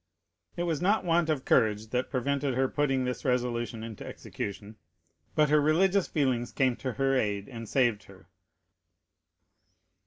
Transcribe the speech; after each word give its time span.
It 0.57 0.63
was 0.63 0.81
not 0.81 1.05
want 1.05 1.29
of 1.29 1.45
courage 1.45 1.89
that 1.91 2.09
prevented 2.09 2.55
her 2.55 2.67
putting 2.67 3.05
this 3.05 3.23
resolution 3.23 3.83
into 3.83 4.03
execution; 4.03 4.77
but 5.35 5.49
her 5.51 5.61
religious 5.61 6.07
feelings 6.07 6.51
came 6.51 6.75
to 6.77 6.93
her 6.93 7.15
aid 7.15 7.47
and 7.47 7.69
saved 7.69 8.05
her. 8.05 8.27